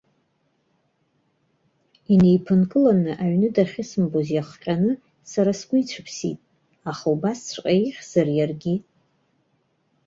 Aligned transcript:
Инеиԥынкыланы 2.13 3.11
аҩны 3.23 3.49
дахьысымбоз 3.55 4.27
иахҟьаны, 4.35 4.93
сара 5.31 5.51
сгәы 5.59 5.77
ицәыԥсит, 5.81 6.39
аха 6.89 7.05
убасҵәҟьа 7.13 7.73
ихьзар 7.81 8.27
иаргьы? 8.37 8.75